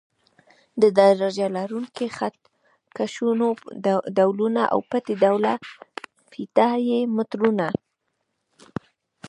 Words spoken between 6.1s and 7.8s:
فیته یي مترونه.